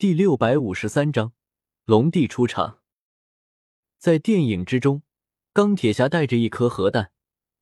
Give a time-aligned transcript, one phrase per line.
[0.00, 1.34] 第六百五十三章，
[1.84, 2.78] 龙帝出场。
[3.98, 5.02] 在电影之中，
[5.52, 7.12] 钢铁侠带着一颗核弹，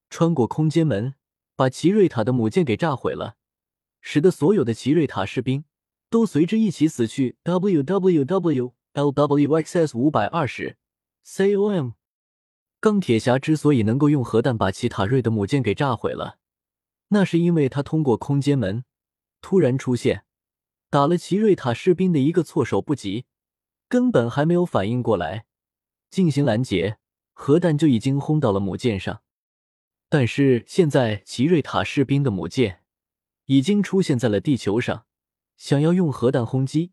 [0.09, 1.15] 穿过空间门，
[1.57, 3.35] 把奇瑞塔的母舰给炸毁了，
[4.01, 5.65] 使得所有的奇瑞塔士兵
[6.09, 7.39] 都随之一起死去。
[7.43, 10.77] W W W L W X S 五百二十
[11.25, 11.91] C O M。
[12.79, 16.39] 钢铁侠之所以能够用核弹把奇塔瑞的母舰给炸毁了，
[17.09, 18.85] 那是因为他通过空间门
[19.41, 20.23] 突然出现。
[20.91, 23.27] 打了奇瑞塔士兵的一个措手不及，
[23.89, 25.45] 根本还没有反应过来
[26.11, 26.99] 进行拦截，
[27.35, 29.23] 核弹就已经轰到了母舰上。
[30.09, 32.83] 但是现在奇瑞塔士兵的母舰
[33.45, 35.05] 已经出现在了地球上，
[35.59, 36.93] 想要用核弹轰击，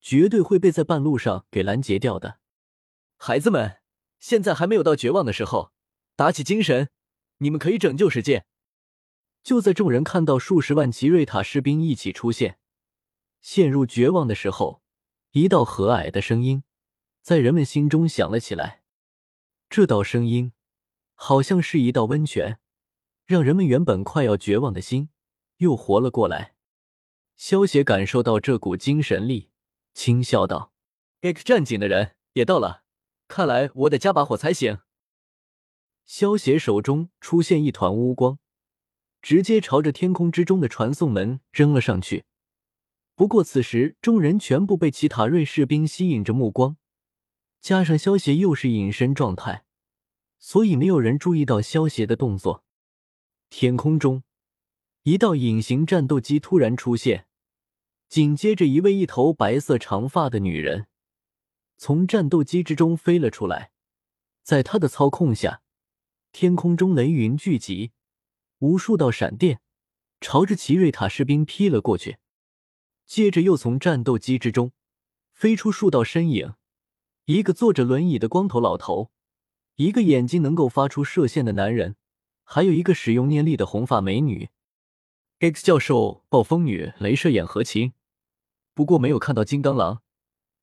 [0.00, 2.38] 绝对会被在半路上给拦截掉的。
[3.16, 3.78] 孩子们，
[4.20, 5.72] 现在还没有到绝望的时候，
[6.14, 6.90] 打起精神，
[7.38, 8.44] 你们可以拯救世界！
[9.42, 12.60] 就在众人看到数十万奇瑞塔士兵一起出现。
[13.42, 14.80] 陷入绝望的时候，
[15.32, 16.62] 一道和蔼的声音
[17.20, 18.82] 在人们心中响了起来。
[19.68, 20.52] 这道声音
[21.14, 22.58] 好像是一道温泉，
[23.26, 25.10] 让人们原本快要绝望的心
[25.58, 26.54] 又活了过来。
[27.36, 29.50] 萧协感受到这股精神力，
[29.92, 30.72] 轻笑道
[31.22, 32.84] ：“X 战警的人也到了，
[33.26, 34.78] 看来我得加把火才行。”
[36.06, 38.38] 萧协手中出现一团乌光，
[39.20, 42.24] 直接朝着天空之中的传送门扔了上去。
[43.22, 46.76] 不过此时，众人全部被奇塔瑞士兵吸引着目光，
[47.60, 49.64] 加上萧协又是隐身状态，
[50.40, 52.64] 所以没有人注意到萧协的动作。
[53.48, 54.24] 天空中，
[55.04, 57.28] 一道隐形战斗机突然出现，
[58.08, 60.88] 紧接着，一位一头白色长发的女人
[61.76, 63.70] 从战斗机之中飞了出来，
[64.42, 65.62] 在她的操控下，
[66.32, 67.92] 天空中雷云聚集，
[68.58, 69.60] 无数道闪电
[70.20, 72.16] 朝着奇瑞塔士兵劈了过去。
[73.06, 74.72] 接着又从战斗机之中
[75.32, 76.54] 飞出数道身影，
[77.26, 79.10] 一个坐着轮椅的光头老头，
[79.76, 81.96] 一个眼睛能够发出射线的男人，
[82.44, 84.48] 还有一个使用念力的红发美女。
[85.40, 87.92] X 教授、暴风女、镭射眼和琴，
[88.74, 90.02] 不过没有看到金刚狼，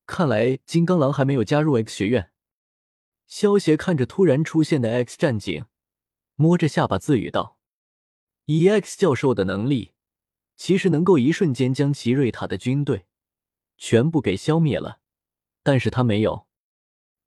[0.06, 2.32] 看来金刚狼还没有加入 X 学院。
[3.28, 5.66] 萧协看着突然出现的 X 战警，
[6.36, 7.58] 摸着下巴自语道
[8.46, 9.92] ：“以 X 教授的能力。”
[10.60, 13.06] 其实能够一瞬间将奇瑞塔的军队
[13.78, 15.00] 全部给消灭了，
[15.64, 16.48] 但是他没有。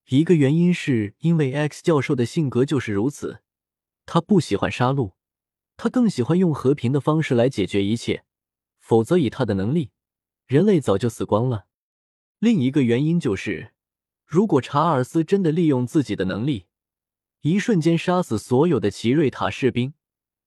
[0.09, 3.41] 一个原因是因为 X 教授的性格就是如此，
[4.04, 5.15] 他不喜欢杀戮，
[5.78, 8.26] 他更喜欢用和平的方式来解决一切。
[8.78, 9.93] 否则以他的能力，
[10.47, 11.66] 人类早就死光了。
[12.38, 13.72] 另一个原因就是，
[14.26, 16.66] 如果查尔斯真的利用自己的能力，
[17.41, 19.94] 一瞬间杀死所有的奇瑞塔士兵，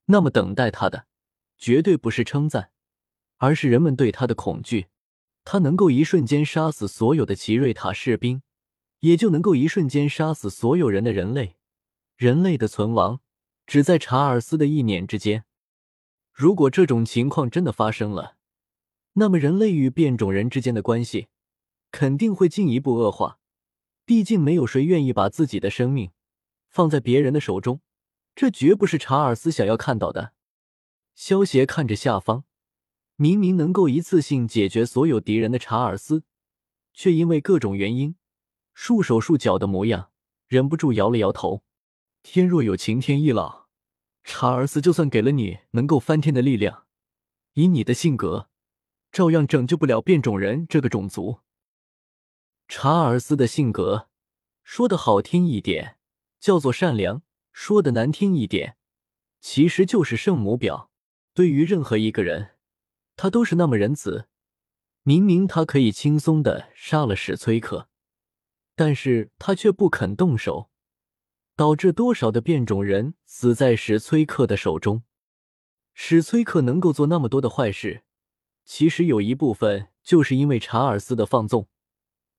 [0.06, 1.08] 那么等待他的
[1.58, 2.74] 绝对不是称赞。
[3.38, 4.88] 而是人们对他的恐惧，
[5.44, 8.42] 他能够一瞬间杀死所有的奇瑞塔士兵，
[9.02, 11.58] 也就能够一瞬间杀死所有人的人类。
[12.16, 13.20] 人类的存亡
[13.68, 15.44] 只在查尔斯的一念之间。
[16.32, 18.38] 如果这种情况真的发生了，
[19.14, 21.28] 那么人类与变种人之间的关系
[21.92, 23.40] 肯定会进一步恶化。
[24.06, 26.12] 毕竟没有谁愿意把自己的生命
[26.70, 27.82] 放在别人的手中，
[28.34, 30.32] 这绝不是查尔斯想要看到的。
[31.14, 32.45] 萧协看着下方。
[33.18, 36.24] 明明能够一次性解决所有敌人的查尔斯，
[36.94, 38.16] 却因为各种原因
[38.74, 40.12] 束手束脚的模样，
[40.48, 41.64] 忍不住摇了摇头。
[42.24, 43.68] 天若有情天亦老，
[44.24, 46.86] 查尔斯就算给了你能够翻天的力量，
[47.54, 48.50] 以你的性格，
[49.14, 51.40] 照样拯救不了变种人这个种族。
[52.68, 54.10] 查尔斯的性格，
[54.64, 55.98] 说的好听一点
[56.42, 57.22] 叫做善良，
[57.54, 58.76] 说的难听一点，
[59.40, 60.90] 其实就是圣母婊。
[61.34, 62.55] 对于任何一个人。
[63.16, 64.28] 他都是那么仁慈，
[65.04, 67.88] 明明他可以轻松的杀了史崔克，
[68.76, 70.70] 但是他却不肯动手，
[71.56, 75.04] 导致多少的变种人死在史崔克的手中。
[75.94, 78.04] 史崔克能够做那么多的坏事，
[78.66, 81.70] 其实有一部分就是因为查尔斯的放纵。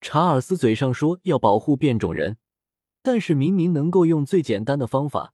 [0.03, 2.36] 查尔斯嘴上说要保护变种人，
[3.03, 5.33] 但是明明能够用最简单的方法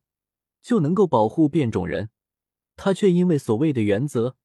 [0.62, 2.11] 就能够保护变种人，
[2.76, 4.37] 他却因为所谓的原则。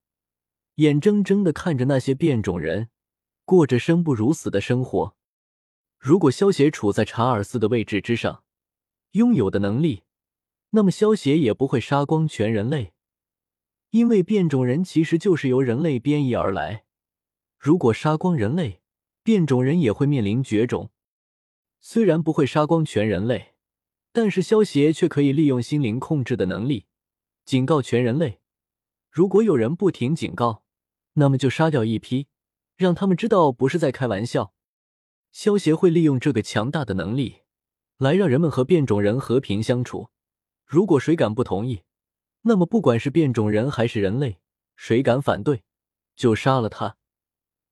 [0.78, 2.90] 眼睁睁的看着那些变种人
[3.46, 5.16] 过着生不如死的生活。
[5.98, 8.44] 如果萧协处在查尔斯的位置之上，
[9.12, 10.04] 拥有的能力，
[10.72, 12.94] 那么萧协也不会杀光全人类，
[13.90, 16.84] 因为变种人其实就是由人类编译而来。
[17.58, 18.82] 如果杀光人类，
[19.24, 20.92] 变种人也会面临绝种。
[21.80, 23.56] 虽然不会杀光全人类，
[24.12, 26.86] 但是萧协却可以利用心灵控制的能力，
[27.46, 28.40] 警告全人类。
[29.10, 30.64] 如果有人不停警告，
[31.20, 32.28] 那么就杀掉一批，
[32.76, 34.54] 让他们知道不是在开玩笑。
[35.32, 37.42] 萧协会利用这个强大的能力，
[37.98, 40.10] 来让人们和变种人和平相处。
[40.64, 41.82] 如果谁敢不同意，
[42.42, 44.40] 那么不管是变种人还是人类，
[44.76, 45.64] 谁敢反对，
[46.16, 46.98] 就杀了他。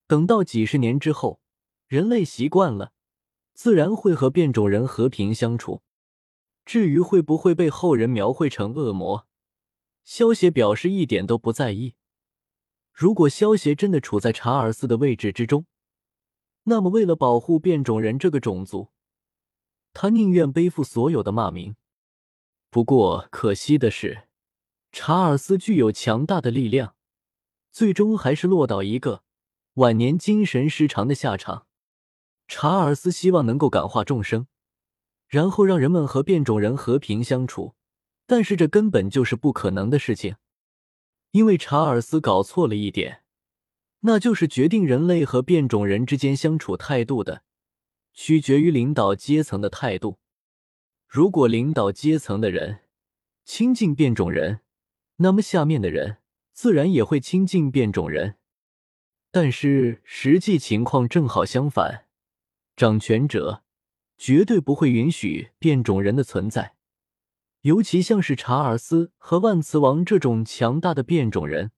[0.08, 1.40] 等到几十年之后，
[1.88, 2.94] 人类习惯了，
[3.54, 5.84] 自然会和变种人和平相处。
[6.66, 9.28] 至于会不会被后人描绘成恶魔，
[10.04, 11.94] 萧协表示一点都不在意。
[12.96, 15.66] 如果萧协真的处在查尔斯的位置之中，
[16.64, 18.90] 那么为了保护变种人这个种族，
[19.92, 21.76] 他宁愿背负所有的骂名。
[22.70, 24.30] 不过可惜的是，
[24.94, 26.96] 查尔斯具有强大的力量，
[27.70, 29.24] 最终还是落到一个
[29.74, 31.68] 晚年精神失常的下场。
[32.48, 34.48] 查尔斯希望能够感化众生。
[35.28, 37.76] 然后让人们和变种人和平相处，
[38.26, 40.38] 但是这根本就是不可能的事情，
[41.36, 43.24] 因为查尔斯搞错了一点，
[44.00, 47.44] 那就是决定人类和变种人之间相处态度的，
[48.14, 50.18] 取决于领导阶层的态度。
[51.10, 52.84] 如果领导阶层的人
[53.44, 54.62] 亲近变种人，
[55.18, 56.20] 那么下面的人
[56.54, 58.36] 自然也会亲近变种人。
[59.30, 62.06] 但是实际情况正好相反，
[62.78, 63.64] 掌权者。
[64.18, 66.76] 绝对不会允许变种人的存在，
[67.66, 71.72] 尤其像是查尔斯和万磁王这种强大的变种人，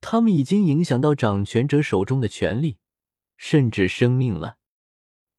[0.00, 2.78] 他们已经影响到掌权者手中的权力，
[3.36, 4.58] 甚至生命了。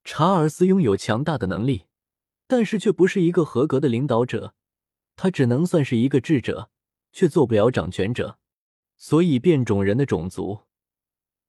[0.04, 1.86] 查尔斯拥有强大的能力，
[2.48, 4.54] 但是却不是一个合格的领导者，
[5.16, 6.70] 他只能算是一个智者，
[7.14, 8.38] 却做不了掌权者。
[8.98, 10.64] 所以，变种人的种族，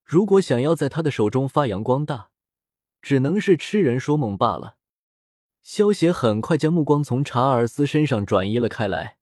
[0.05, 2.29] 如果想要在他的手中发扬光大，
[3.01, 4.76] 只能是痴人说梦罢了。
[5.67, 9.17] 萧协很快将目光从查尔斯身上转移了开来，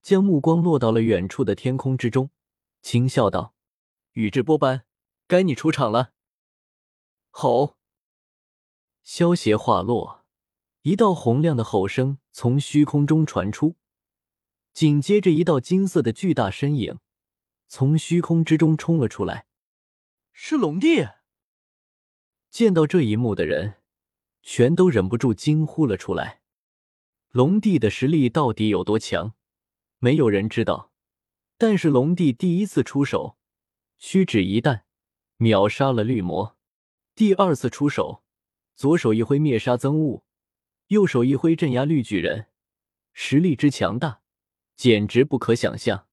[0.00, 2.30] 将目光落到了远处的天空之中，
[2.80, 3.54] 轻笑道
[4.12, 4.86] ：“宇智波斑，
[5.26, 6.14] 该你出场了。”
[7.28, 7.76] 吼！
[9.02, 10.24] 萧协话落，
[10.80, 13.76] 一道洪亮的吼声从虚空中传出，
[14.72, 17.00] 紧接着一道金色的巨大身影
[17.68, 19.44] 从虚空之中冲了出来，
[20.32, 21.06] 是龙帝。
[22.48, 23.79] 见到这一幕的人，
[24.42, 26.40] 全都忍不住惊呼了出来。
[27.30, 29.34] 龙帝的实力到底有多强，
[29.98, 30.92] 没有人知道。
[31.56, 33.36] 但是龙帝第一次出手，
[33.98, 34.84] 屈指一弹，
[35.36, 36.56] 秒杀了绿魔；
[37.14, 38.22] 第二次出手，
[38.74, 40.24] 左手一挥灭杀憎恶，
[40.88, 42.46] 右手一挥镇压绿巨人，
[43.12, 44.22] 实力之强大，
[44.74, 46.06] 简直不可想象。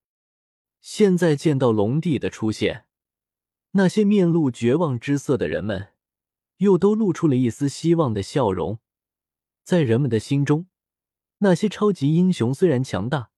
[0.82, 2.86] 现在见到龙帝的出现，
[3.72, 5.94] 那些面露绝望之色的人们。
[6.58, 8.80] 又都露出了一丝希望的笑容，
[9.64, 10.68] 在人们的心中，
[11.40, 13.30] 那些超级英雄虽然强大，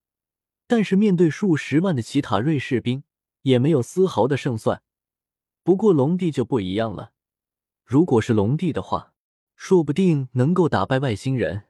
[0.68, 3.04] 但是面对数十万的奇塔瑞士兵，
[3.42, 4.82] 也没有丝毫的胜算。
[5.64, 7.12] 不过龙帝就不一样了，
[7.84, 9.14] 如果是龙帝的话，
[9.56, 11.69] 说不定能够打败外星人，